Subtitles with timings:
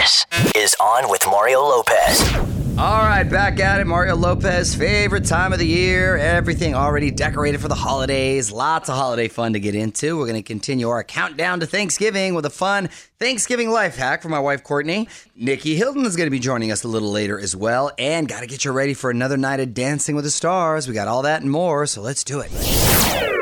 [0.00, 0.24] This
[0.56, 2.32] is On with Mario Lopez.
[2.78, 3.86] All right, back at it.
[3.86, 6.16] Mario Lopez, favorite time of the year.
[6.16, 8.50] Everything already decorated for the holidays.
[8.50, 10.16] Lots of holiday fun to get into.
[10.16, 14.30] We're going to continue our countdown to Thanksgiving with a fun Thanksgiving life hack from
[14.30, 15.06] my wife, Courtney.
[15.36, 17.92] Nikki Hilton is going to be joining us a little later as well.
[17.98, 20.88] And got to get you ready for another night of Dancing with the Stars.
[20.88, 23.39] We got all that and more, so let's do it.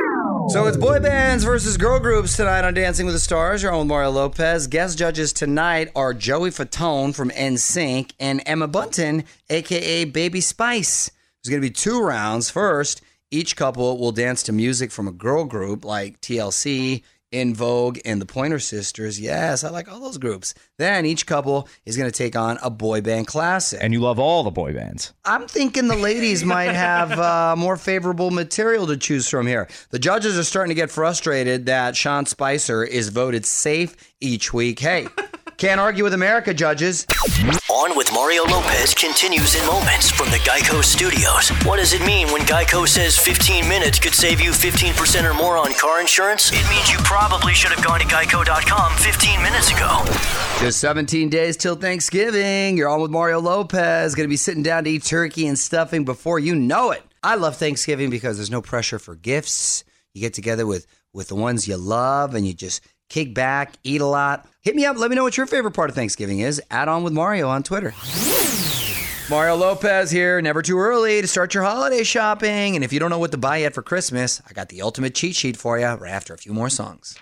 [0.50, 3.62] So it's boy bands versus girl groups tonight on Dancing with the Stars.
[3.62, 4.66] Your own Mario Lopez.
[4.66, 11.10] Guest judges tonight are Joey Fatone from NSYNC and Emma Bunton, aka Baby Spice.
[11.42, 12.48] There's going to be two rounds.
[12.48, 17.98] First, each couple will dance to music from a girl group like TLC, En Vogue,
[18.04, 19.20] and the Pointer Sisters.
[19.20, 20.54] Yes, I like all those groups.
[20.78, 23.80] Then each couple is going to take on a boy band classic.
[23.82, 25.12] And you love all the boy bands.
[25.24, 29.68] I'm thinking the ladies might have uh, more favorable material to choose from here.
[29.90, 34.78] The judges are starting to get frustrated that Sean Spicer is voted safe each week.
[34.80, 35.06] Hey,
[35.58, 37.04] can't argue with America, judges.
[37.68, 41.50] On with Mario Lopez continues in moments from the Geico Studios.
[41.66, 45.56] What does it mean when Geico says 15 minutes could save you 15% or more
[45.58, 46.52] on car insurance?
[46.52, 50.04] It means you probably should have gone to geico.com 15 minutes ago.
[50.60, 52.76] Just 17 days till Thanksgiving.
[52.76, 54.14] You're on with Mario Lopez.
[54.14, 57.02] Going to be sitting down to eat turkey and stuffing before you know it.
[57.24, 59.82] I love Thanksgiving because there's no pressure for gifts.
[60.14, 64.00] You get together with with the ones you love and you just kick back, eat
[64.00, 64.48] a lot.
[64.62, 64.96] Hit me up.
[64.98, 66.60] Let me know what your favorite part of Thanksgiving is.
[66.70, 67.94] Add on with Mario on Twitter.
[69.30, 70.40] Mario Lopez here.
[70.40, 72.74] Never too early to start your holiday shopping.
[72.74, 75.14] And if you don't know what to buy yet for Christmas, I got the ultimate
[75.14, 77.16] cheat sheet for you right after a few more songs.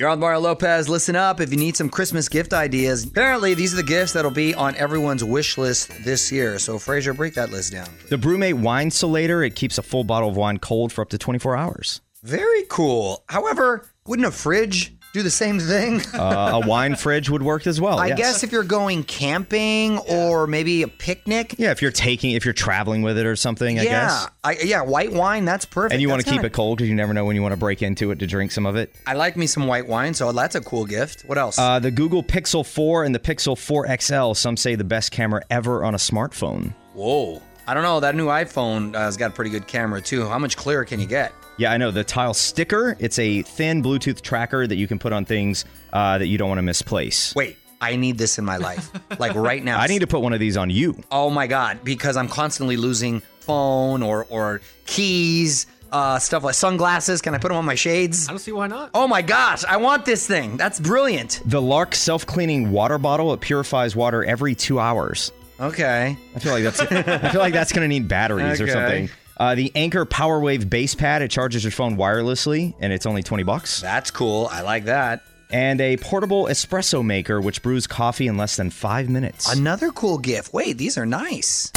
[0.00, 0.88] You're on Mario Lopez.
[0.88, 3.04] Listen up if you need some Christmas gift ideas.
[3.04, 6.58] Apparently, these are the gifts that'll be on everyone's wish list this year.
[6.58, 7.88] So, Fraser, break that list down.
[8.08, 11.56] The BruMate Winesulator, it keeps a full bottle of wine cold for up to 24
[11.56, 12.00] hours.
[12.24, 13.22] Very cool.
[13.28, 16.00] However, wouldn't a fridge do the same thing?
[16.14, 17.98] Uh, a wine fridge would work as well.
[17.98, 18.16] I yes.
[18.16, 21.54] guess if you're going camping or maybe a picnic.
[21.58, 24.28] Yeah, if you're taking, if you're traveling with it or something, I guess.
[24.42, 25.92] I, yeah, white wine, that's perfect.
[25.92, 27.52] And you want to keep kinda- it cold because you never know when you want
[27.52, 28.94] to break into it to drink some of it.
[29.06, 31.22] I like me some white wine, so that's a cool gift.
[31.26, 31.58] What else?
[31.58, 35.42] Uh, the Google Pixel 4 and the Pixel 4 XL, some say the best camera
[35.50, 36.72] ever on a smartphone.
[36.94, 37.42] Whoa.
[37.66, 38.00] I don't know.
[38.00, 40.26] That new iPhone uh, has got a pretty good camera, too.
[40.28, 41.32] How much clearer can you get?
[41.56, 41.90] Yeah, I know.
[41.90, 46.18] The Tile Sticker, it's a thin Bluetooth tracker that you can put on things uh,
[46.18, 47.34] that you don't want to misplace.
[47.34, 48.90] Wait, I need this in my life.
[49.18, 49.78] like right now.
[49.78, 51.00] I need to put one of these on you.
[51.10, 57.22] Oh my god, because I'm constantly losing phone or or keys, uh, stuff like sunglasses.
[57.22, 58.28] Can I put them on my shades?
[58.28, 58.90] I don't see why not.
[58.94, 60.56] Oh my gosh, I want this thing.
[60.56, 61.40] That's brilliant.
[61.44, 65.30] The Lark self-cleaning water bottle, it purifies water every two hours.
[65.60, 66.16] Okay.
[66.34, 69.08] I feel like that's I feel like that's gonna need batteries or something.
[69.36, 73.42] Uh, the Anker PowerWave base pad, it charges your phone wirelessly and it's only 20
[73.42, 73.80] bucks.
[73.80, 74.48] That's cool.
[74.50, 75.24] I like that.
[75.50, 79.52] And a portable espresso maker which brews coffee in less than five minutes.
[79.52, 80.52] Another cool gift.
[80.52, 81.70] Wait, these are nice.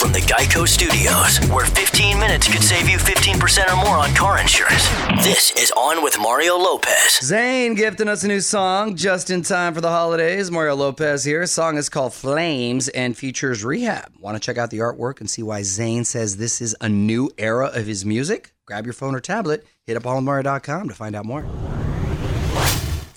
[0.00, 4.38] From the Geico Studios, where 15 minutes could save you 15% or more on car
[4.38, 4.88] insurance.
[5.24, 7.20] This is On with Mario Lopez.
[7.22, 10.50] Zayn gifting us a new song just in time for the holidays.
[10.50, 11.46] Mario Lopez here.
[11.46, 14.20] song is called Flames and features R3HAB.
[14.20, 17.30] Want to check out the artwork and see why Zayn says this is a new
[17.38, 18.52] era of his music?
[18.66, 21.44] Grab your phone or tablet, hit up onwithmario.com to find out more.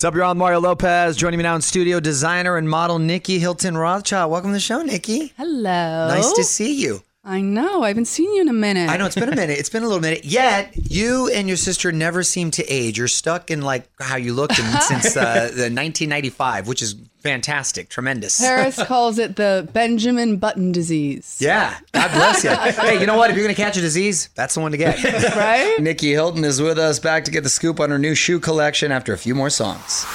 [0.00, 0.14] What's up?
[0.14, 1.16] On Mario Lopez.
[1.16, 4.30] Joining me now in studio, designer and model Nikki Hilton Rothschild.
[4.30, 5.32] Welcome to the show, Nikki.
[5.36, 6.06] Hello.
[6.06, 7.02] Nice to see you.
[7.28, 7.82] I know.
[7.82, 8.88] I haven't seen you in a minute.
[8.88, 9.58] I know it's been a minute.
[9.58, 10.24] It's been a little minute.
[10.24, 12.96] Yet you and your sister never seem to age.
[12.96, 18.40] You're stuck in like how you looked since uh, the 1995, which is fantastic, tremendous.
[18.40, 21.36] Paris calls it the Benjamin Button disease.
[21.38, 22.50] Yeah, God bless you.
[22.50, 23.28] hey, you know what?
[23.28, 24.98] If you're gonna catch a disease, that's the one to get.
[25.36, 25.76] Right?
[25.80, 28.90] Nikki Hilton is with us, back to get the scoop on her new shoe collection
[28.90, 30.06] after a few more songs.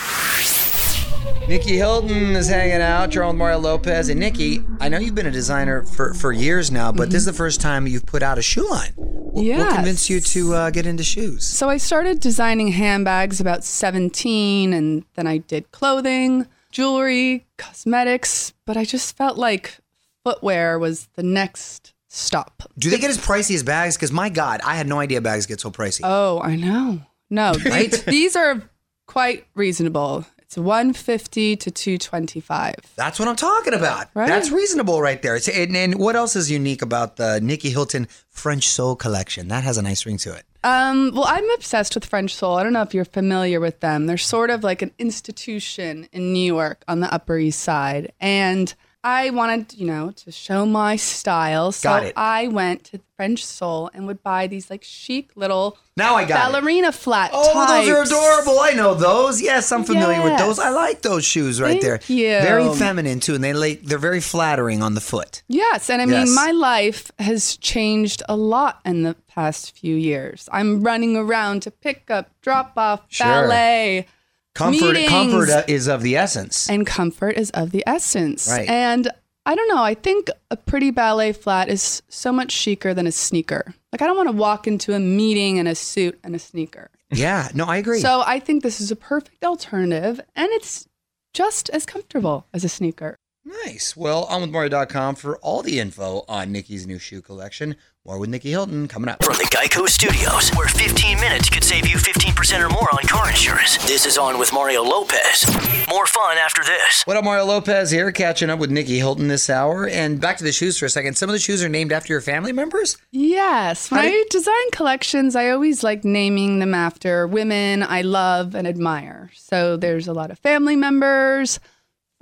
[1.47, 3.15] Nikki Hilton is hanging out.
[3.17, 4.09] On Mario Lopez.
[4.09, 7.25] And Nikki, I know you've been a designer for, for years now, but this is
[7.25, 8.91] the first time you've put out a shoe line.
[8.95, 9.75] What Yes.
[9.75, 11.45] convinced you to uh, get into shoes?
[11.45, 18.77] So I started designing handbags about 17, and then I did clothing, jewelry, cosmetics, but
[18.77, 19.77] I just felt like
[20.23, 22.63] footwear was the next stop.
[22.77, 23.95] Do they get as pricey as bags?
[23.97, 26.01] Because my God, I had no idea bags get so pricey.
[26.03, 27.01] Oh, I know.
[27.29, 27.91] No, Right?
[28.07, 28.61] these are
[29.07, 30.25] quite reasonable.
[30.53, 32.75] It's 150 to 225.
[32.95, 34.09] That's what I'm talking about.
[34.13, 34.27] Right.
[34.27, 35.35] That's reasonable right there.
[35.35, 39.47] It's, and, and what else is unique about the Nikki Hilton French Sole collection?
[39.47, 40.45] That has a nice ring to it.
[40.63, 42.57] Um, well, I'm obsessed with French Sole.
[42.57, 44.05] I don't know if you're familiar with them.
[44.05, 48.13] They're sort of like an institution in New York on the Upper East Side.
[48.21, 51.71] And I wanted, you know, to show my style.
[51.73, 52.13] So Got it.
[52.15, 56.49] I went to French Sole and would buy these like chic little Now I got
[56.49, 56.53] it.
[56.53, 58.59] ballerina flat Oh, those are adorable.
[58.61, 59.41] I know those.
[59.41, 60.57] Yes, I'm familiar with those.
[60.57, 61.97] I like those shoes right there.
[61.97, 62.27] Thank you.
[62.27, 65.43] Very feminine too, and they lay, they're very flattering on the foot.
[65.49, 66.27] Yes, and I Yes.
[66.27, 70.47] mean, my life has changed a lot in the past few years.
[70.51, 73.27] I'm running around to pick up, drop off, Sure.
[73.27, 74.07] ballet,
[74.55, 75.09] Comfort Meetings.
[75.09, 76.69] comfort uh, is of the essence.
[76.69, 78.47] and comfort is of the essence.
[78.47, 78.69] Right.
[78.69, 79.09] And
[79.45, 79.83] I don't know.
[79.83, 83.73] I think a pretty ballet flat is so much chicer than a sneaker.
[83.91, 86.89] Like I don't want to walk into a meeting in a suit and a sneaker.
[87.11, 87.99] yeah, no, I agree.
[87.99, 90.87] So I think this is a perfect alternative, and it's
[91.33, 93.17] just as comfortable as a sneaker.
[93.45, 93.95] Nice.
[93.97, 97.75] Well, onwithmario.com for all the info on Nikki's new shoe collection.
[98.05, 99.23] More with Nikki Hilton coming up.
[99.23, 103.29] From the Geico Studios, where 15 minutes could save you 15% or more on car
[103.29, 103.77] insurance.
[103.85, 105.45] This is On with Mario Lopez.
[105.89, 107.03] More fun after this.
[107.05, 109.87] What up, Mario Lopez here, catching up with Nikki Hilton this hour.
[109.87, 111.15] And back to the shoes for a second.
[111.17, 112.97] Some of the shoes are named after your family members?
[113.11, 118.67] Yes, when I design collections, I always like naming them after women I love and
[118.67, 119.31] admire.
[119.35, 121.59] So there's a lot of family members,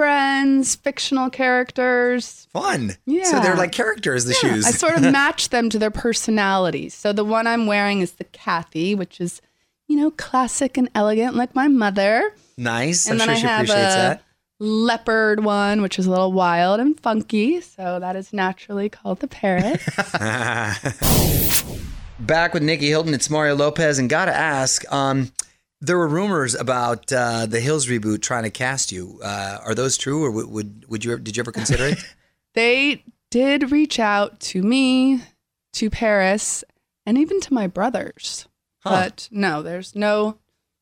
[0.01, 2.47] friends, fictional characters.
[2.53, 2.97] Fun.
[3.05, 3.25] Yeah.
[3.25, 4.65] So they're like characters, the shoes.
[4.65, 6.95] I sort of match them to their personalities.
[6.95, 9.43] So the one I'm wearing is the Kathy, which is,
[9.87, 12.33] you know, classic and elegant like my mother.
[12.57, 13.07] nice.
[13.07, 14.23] And I'm then sure I she have appreciates a that.
[14.57, 17.61] leopard one, which is a little wild and funky.
[17.61, 19.85] So that is naturally called the Paris.
[22.19, 25.31] Back with Nikki Hilton, it's Mario Lopez, and gotta ask, um,
[25.81, 29.19] there were rumors about uh, the Hills reboot trying to cast you.
[29.23, 31.97] Uh, are those true, or would, would would you did you ever consider it?
[32.53, 35.21] they did reach out to me,
[35.73, 36.63] to Paris,
[37.05, 38.47] and even to my brothers.
[38.83, 40.37] But no, there's no,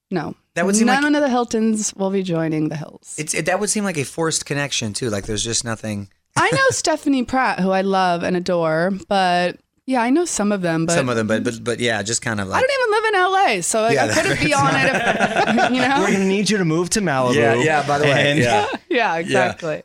[0.10, 0.36] no.
[0.56, 3.16] That would seem None like- of the Hiltons will be joining the Hills.
[3.18, 5.10] It's it, that would seem like a forced connection too.
[5.10, 6.10] Like there's just nothing.
[6.36, 9.60] I know Stephanie Pratt, who I love and adore, but
[9.90, 10.86] yeah, I know some of them.
[10.86, 12.92] But Some of them, but but but yeah, just kind of like I don't even
[12.92, 14.92] live in LA, so like, Yeah, I couldn't be on it.
[14.94, 16.00] If, you know?
[16.02, 17.34] We're gonna need you to move to Malibu.
[17.36, 17.88] Yeah, yeah.
[17.88, 18.68] By the way, And- yeah.
[18.90, 19.82] Yeah, exactly.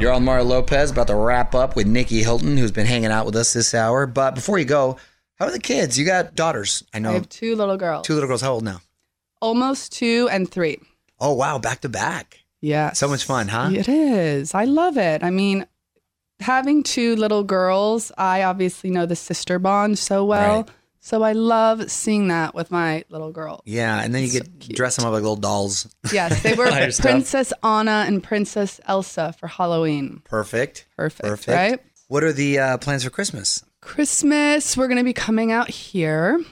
[0.00, 3.26] You're on Mario Lopez, about to wrap up with Nikki Hilton, who's been hanging out
[3.26, 4.06] with us this hour.
[4.06, 4.96] But before you go,
[5.40, 5.98] how are the kids?
[5.98, 7.10] You got daughters, I know.
[7.10, 8.40] I have two little girls, Two little girls.
[8.42, 8.80] How old now?
[9.40, 10.78] almost two and three.
[11.20, 12.38] Oh wow, back to back.
[12.60, 12.92] Yeah.
[12.92, 13.70] So much fun, huh?
[13.72, 14.52] It is.
[14.54, 15.22] I love it.
[15.22, 15.64] I mean,
[16.40, 20.62] having two little girls, I obviously know the sister bond so well.
[20.62, 20.70] Right.
[21.00, 23.62] So I love seeing that with my little girl.
[23.64, 25.88] Yeah, and then you get dress them up like little dolls.
[26.12, 26.66] Yes, they were
[27.00, 30.20] Princess Anna and Princess Elsa for Halloween.
[30.24, 30.86] Perfect.
[30.96, 31.56] Perfect, Perfect.
[31.56, 31.80] right?
[32.08, 33.64] What are the uh, plans for Christmas?
[33.80, 36.42] Christmas, we're going to be coming out here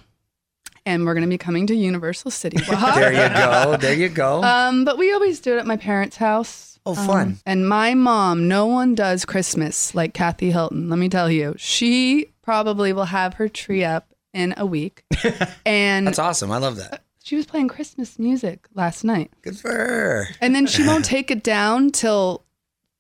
[0.87, 2.95] and we're going to be coming to Universal City Walk.
[2.95, 3.77] There you go.
[3.77, 4.43] There you go.
[4.43, 6.76] Um, but we always do it at my parents' house.
[6.87, 7.39] Oh, Um, fun.
[7.45, 10.89] and my mom, no one does Christmas like Kathy Hilton.
[10.89, 15.03] Let me tell you, she probably will have her tree up in a week.
[15.67, 16.53] and That's awesome.
[16.53, 17.03] I love that.
[17.25, 19.33] she was playing Christmas music last night.
[19.43, 20.29] Good for her.
[20.41, 22.45] And then she won't take it down till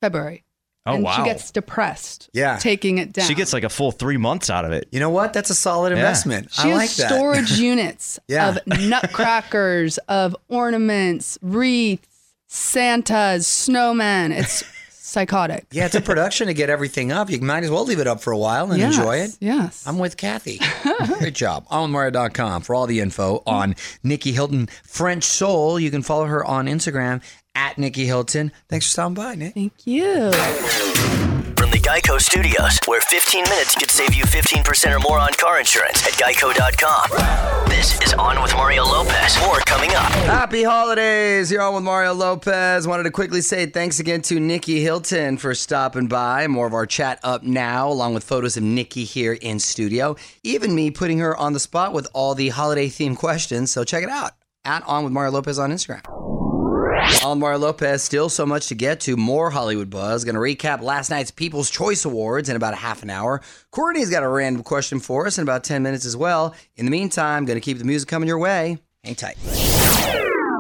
[0.00, 0.43] February.
[0.88, 1.17] Oh and wow.
[1.17, 2.59] she gets depressed Yeah.
[2.59, 3.27] taking it down.
[3.27, 4.88] She gets like a full three months out of it.
[4.93, 5.33] You know what?
[5.33, 6.53] That's a solid investment.
[6.53, 7.11] She I like has that.
[7.12, 8.50] storage units Yeah.
[8.50, 12.06] of nutcrackers, of ornaments, wreaths,
[12.48, 14.31] Santas, snowmen.
[14.38, 15.66] It's psychotic.
[15.72, 17.31] Yeah, it's a production to get everything up.
[17.31, 19.37] You might as well leave it up for a while and Yes, enjoy it.
[19.40, 19.87] Yes.
[19.87, 20.60] I'm with Kathy.
[21.19, 21.66] Great job.
[21.69, 25.78] OnMario.com for all the info on Nikki Hilton French Sole.
[25.81, 27.22] You can follow her on Instagram
[27.54, 28.52] at Nikki Hilton.
[28.69, 29.54] Thanks for stopping by, Nick.
[29.54, 31.36] Thank you.
[31.87, 36.14] Geico Studios, where 15 minutes could save you 15% or more on car insurance at
[36.14, 37.69] geico.com.
[37.69, 39.38] This is On with Mario Lopez.
[39.43, 40.11] More coming up.
[40.26, 41.52] Happy holidays.
[41.52, 42.88] You're on with Mario Lopez.
[42.88, 46.49] Wanted to quickly say thanks again to Nikki Hilton for stopping by.
[46.49, 50.16] More of our chat up now, along with photos of Nikki here in studio.
[50.43, 53.71] Even me putting her on the spot with all the holiday themed questions.
[53.71, 54.33] So check it out
[54.64, 56.15] at On with Mario Lopez on Instagram.
[57.25, 59.16] On Mario Lopez, still so much to get to.
[59.16, 60.25] More Hollywood buzz.
[60.25, 63.40] Going to recap last night's People's Choice Awards in about a half an hour.
[63.70, 66.54] Courtney's got a random question for us in about 10 minutes as well.
[66.76, 68.78] In the meantime, going to keep the music coming your way.
[69.02, 69.36] Hang tight.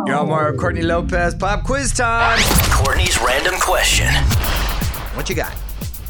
[0.06, 1.34] You're on Mario Courtney Lopez.
[1.34, 2.38] Pop quiz time.
[2.70, 4.12] Courtney's random question.
[5.14, 5.54] What you got?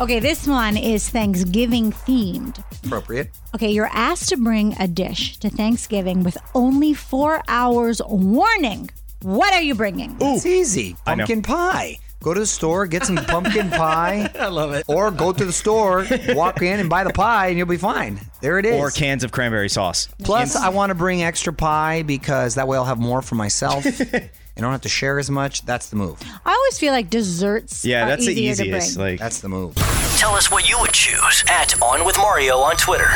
[0.00, 2.62] Okay, this one is Thanksgiving themed.
[2.84, 3.30] Appropriate.
[3.54, 8.90] Okay, you're asked to bring a dish to Thanksgiving with only four hours warning.
[9.23, 10.16] What are you bringing?
[10.20, 10.96] It's easy.
[11.04, 11.99] Pumpkin pie.
[12.23, 14.30] Go to the store, get some pumpkin pie.
[14.38, 14.85] I love it.
[14.88, 18.20] Or go to the store, walk in and buy the pie, and you'll be fine.
[18.40, 18.75] There it is.
[18.80, 20.08] Or cans of cranberry sauce.
[20.25, 23.85] Plus, I want to bring extra pie because that way I'll have more for myself.
[24.56, 26.18] and don't have to share as much, that's the move.
[26.44, 27.84] I always feel like desserts.
[27.84, 28.96] Yeah, are that's the easiest.
[28.96, 29.75] Like That's the move.
[30.16, 33.08] Tell us what you would choose at On With Mario on Twitter.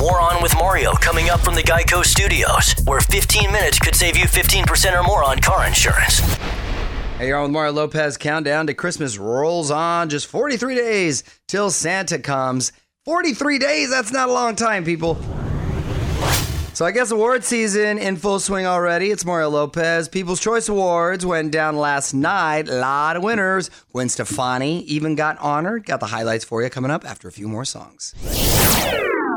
[0.00, 4.18] More On With Mario coming up from the Geico Studios, where 15 minutes could save
[4.18, 6.20] you 15% or more on car insurance.
[7.16, 8.18] Hey, you're on with Mario Lopez.
[8.18, 10.10] Countdown to Christmas rolls on.
[10.10, 12.72] Just 43 days till Santa comes.
[13.06, 15.14] 43 days, that's not a long time, people.
[16.82, 19.12] So I guess award season in full swing already.
[19.12, 20.08] It's Mario Lopez.
[20.08, 22.68] People's Choice Awards went down last night.
[22.68, 23.70] A lot of winners.
[23.92, 25.86] Gwen Stefani even got honored.
[25.86, 28.16] Got the highlights for you coming up after a few more songs.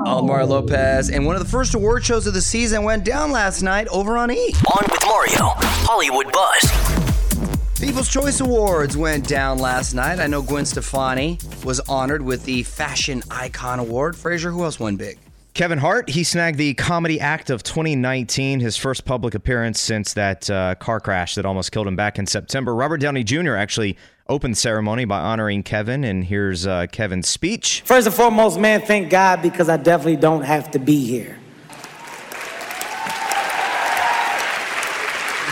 [0.08, 3.32] I'm Mario Lopez, and one of the first award shows of the season went down
[3.32, 4.52] last night over on E!
[4.76, 5.54] On with Mario,
[5.86, 7.80] Hollywood Buzz.
[7.80, 10.20] People's Choice Awards went down last night.
[10.20, 14.16] I know Gwen Stefani was honored with the Fashion Icon Award.
[14.16, 15.20] Fraser, who else won big?
[15.56, 20.50] Kevin Hart, he snagged the Comedy Act of 2019, his first public appearance since that
[20.50, 22.76] uh, car crash that almost killed him back in September.
[22.76, 23.56] Robert Downey Jr.
[23.56, 23.98] actually
[24.28, 27.84] opened the ceremony by honoring Kevin, and here's uh, Kevin's speech.
[27.86, 31.40] First and foremost, man, thank God because I definitely don't have to be here.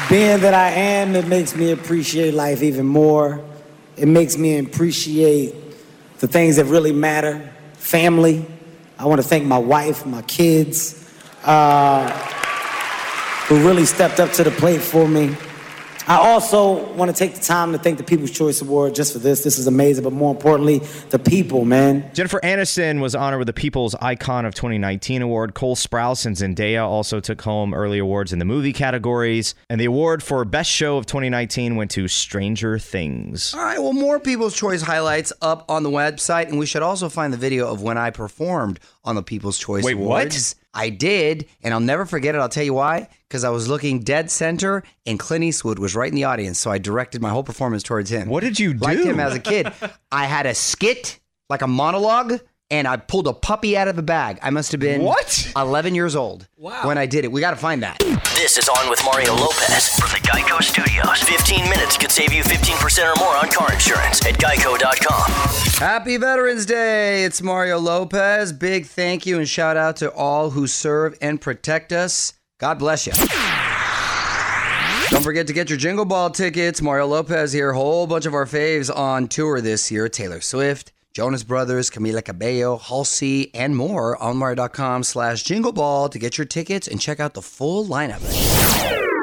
[0.09, 3.41] Being that I am, it makes me appreciate life even more.
[3.95, 5.55] It makes me appreciate
[6.19, 8.45] the things that really matter family.
[8.99, 11.09] I want to thank my wife, my kids,
[11.43, 12.09] uh,
[13.47, 15.35] who really stepped up to the plate for me.
[16.05, 19.19] I also want to take the time to thank the People's Choice Award just for
[19.19, 19.41] this.
[19.43, 20.79] This is amazing, but more importantly,
[21.11, 22.09] the people, man.
[22.13, 25.53] Jennifer Aniston was honored with the People's Icon of 2019 award.
[25.53, 29.55] Cole Sprouse and Zendaya also took home early awards in the movie categories.
[29.69, 33.53] And the award for Best Show of 2019 went to Stranger Things.
[33.53, 37.07] All right, well, more People's Choice highlights up on the website, and we should also
[37.07, 40.53] find the video of when I performed on the People's Choice Wait, what?
[40.73, 42.39] I did, and I'll never forget it.
[42.39, 43.07] I'll tell you why.
[43.27, 46.71] Because I was looking dead center, and Clint Eastwood was right in the audience, so
[46.71, 48.27] I directed my whole performance towards him.
[48.27, 49.09] What did you Liked do?
[49.09, 49.71] him as a kid.
[50.11, 52.39] I had a skit, like a monologue,
[52.73, 54.39] and I pulled a puppy out of the bag.
[54.41, 55.51] I must have been What?
[55.55, 57.31] 11 years old when I did it.
[57.31, 57.99] We got to find that.
[58.33, 61.21] This is On with Mario Lopez from the Geico Studios.
[61.21, 65.29] 15 minutes could save you 15% or more on car insurance at geico.com.
[65.87, 67.23] Happy Veterans Day!
[67.25, 68.51] It's Mario Lopez.
[68.51, 72.33] Big thank you and shout out to all who serve and protect us.
[72.57, 73.13] God bless you.
[75.11, 76.81] Don't forget to get your Jingle Ball tickets.
[76.81, 77.71] Mario Lopez here.
[77.73, 80.09] Whole bunch of our faves on tour this year.
[80.09, 86.17] Taylor Swift, Jonas Brothers, Camila Cabello, Halsey, and more on Mario.com slash Jingle Ball to
[86.17, 88.19] get your tickets and check out the full lineup.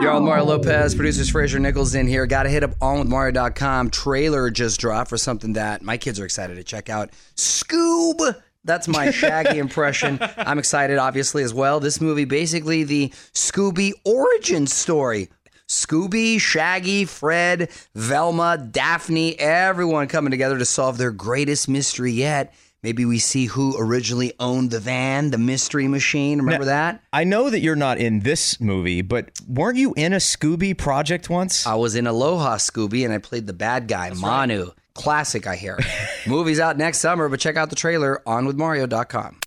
[0.01, 2.27] Y'all, Mario Lopez, producers Fraser Nichols in here.
[2.27, 3.91] Got to hit up onwithmario.com.
[3.91, 7.11] Trailer just dropped for something that my kids are excited to check out.
[7.35, 8.41] Scoob.
[8.63, 10.21] That's my Shaggy impression.
[10.37, 11.81] I'm excited, obviously, as well.
[11.81, 15.29] This movie, basically the Scooby origin story.
[15.71, 22.53] Scooby, Shaggy, Fred, Velma, Daphne, everyone coming together to solve their greatest mystery yet.
[22.83, 26.39] Maybe we see who originally owned the van, the mystery machine.
[26.39, 27.05] Remember that?
[27.13, 31.31] I know that you're not in this movie, but weren't you in a Scooby project
[31.31, 31.65] once?
[31.65, 34.73] I was in Aloha Scooby and I played the bad guy, Manu.
[34.95, 35.77] Classic, I hear.
[36.25, 39.39] Movie's out next summer, but check out the trailer on withmario.com.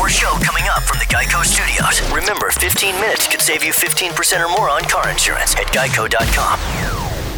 [0.00, 2.00] More show coming up from the Geico Studios.
[2.10, 6.58] Remember, 15 minutes could save you 15% or more on car insurance at geico.com.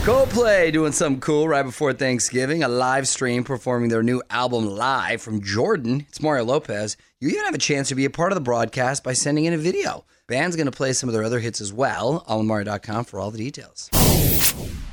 [0.05, 2.63] Coldplay doing something cool right before Thanksgiving.
[2.63, 6.07] A live stream performing their new album live from Jordan.
[6.09, 6.97] It's Mario Lopez.
[7.19, 9.55] You even have a chance to be a part of the broadcast by sending in
[9.55, 10.05] a video.
[10.29, 12.25] Band's going to play some of their other hits as well.
[12.29, 13.91] OnMario.com for all the details.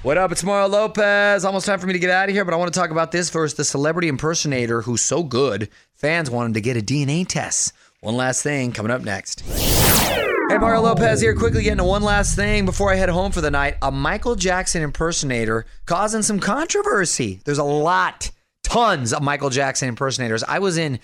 [0.02, 0.32] What up?
[0.32, 1.44] It's Mario Lopez.
[1.44, 3.12] Almost time for me to get out of here, but I want to talk about
[3.12, 3.58] this first.
[3.58, 5.68] The celebrity impersonator who's so good,
[6.00, 7.74] fans want him to get a DNA test.
[8.02, 9.42] One last thing coming up next.
[9.42, 11.36] Hey, Mario Lopez here.
[11.36, 13.76] Quickly getting to one last thing before I head home for the night.
[13.82, 17.42] A Michael Jackson impersonator causing some controversy.
[17.44, 18.32] There's a lot,
[18.64, 20.44] tons of Michael Jackson impersonators.
[20.44, 21.00] I was in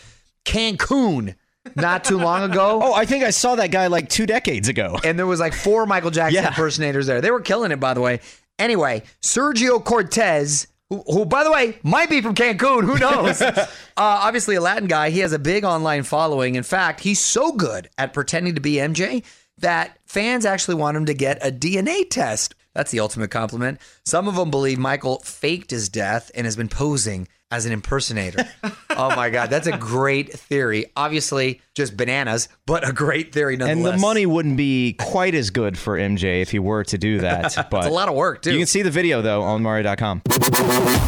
[0.45, 1.35] Cancun
[1.75, 2.79] not too long ago.
[2.83, 4.97] oh, I think I saw that guy like two decades ago.
[5.03, 6.47] and there was like four Michael Jackson Yeah.
[6.47, 7.19] impersonators there.
[7.21, 8.21] They were killing it, by the way.
[8.57, 13.41] Anyway, Sergio Cortez, who, who by the way might be from Cancun, who knows?
[13.41, 13.65] uh,
[13.97, 15.09] obviously, a Latin guy.
[15.09, 16.55] He has a big online following.
[16.55, 19.23] In fact, he's so good at pretending to be MJ
[19.57, 22.55] that fans actually want him to get a DNA test.
[22.73, 23.79] That's the ultimate compliment.
[24.03, 28.43] Some of them believe Michael faked his death and has been posing as an impersonator.
[28.89, 30.85] oh my God, that's a great theory.
[30.95, 33.93] Obviously, just bananas, but a great theory nonetheless.
[33.93, 37.19] And the money wouldn't be quite as good for MJ if he were to do
[37.21, 37.55] that.
[37.69, 38.51] But It's a lot of work, too.
[38.51, 40.21] You can see the video though on Mario.com.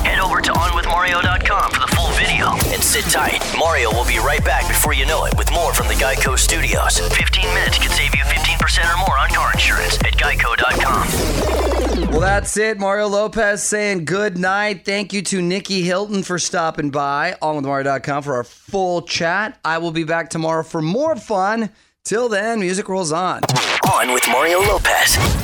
[0.04, 3.42] Head over to onwithmario.com for the full video and sit tight.
[3.58, 7.00] Mario will be right back before you know it with more from the Geico Studios.
[7.00, 8.17] 15 minutes could save you
[8.68, 12.12] 15% or more on car insurance at geico.com.
[12.12, 12.80] Well, that's it.
[12.80, 14.84] Mario Lopez saying good night.
[14.86, 17.36] Thank you to Nikki Hilton for stopping by.
[17.42, 19.58] OnWithMario.com for our full chat.
[19.64, 21.70] I will be back tomorrow for more fun.
[22.04, 23.42] Till then, music rolls on.
[23.92, 25.37] On with Mario Lopez.